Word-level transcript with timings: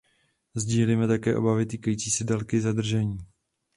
Sdílíme 0.55 1.07
také 1.07 1.35
obavy 1.37 1.65
týkající 1.65 2.11
se 2.11 2.23
délky 2.23 2.61
zadržení. 2.61 3.17